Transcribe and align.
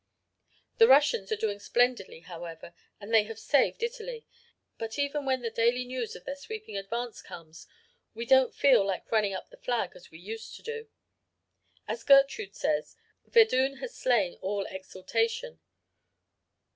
"The 0.79 0.87
Russians 0.87 1.31
are 1.31 1.35
doing 1.35 1.59
splendidly, 1.59 2.21
however, 2.21 2.73
and 2.99 3.13
they 3.13 3.25
have 3.25 3.37
saved 3.37 3.83
Italy. 3.83 4.25
But 4.79 4.97
even 4.97 5.27
when 5.27 5.43
the 5.43 5.51
daily 5.51 5.85
news 5.85 6.15
of 6.15 6.25
their 6.25 6.35
sweeping 6.35 6.75
advance 6.75 7.21
comes 7.21 7.67
we 8.15 8.25
don't 8.25 8.55
feel 8.55 8.83
like 8.83 9.11
running 9.11 9.35
up 9.35 9.51
the 9.51 9.57
flag 9.57 9.91
as 9.93 10.09
we 10.09 10.17
used 10.17 10.55
to 10.55 10.63
do. 10.63 10.89
As 11.87 12.03
Gertrude 12.03 12.55
says, 12.55 12.95
Verdun 13.27 13.77
has 13.77 13.93
slain 13.95 14.39
all 14.41 14.65
exultation. 14.71 15.59